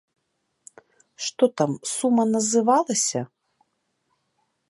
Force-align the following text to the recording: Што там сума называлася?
Што 1.25 1.49
там 1.61 1.71
сума 1.93 2.23
называлася? 2.35 3.21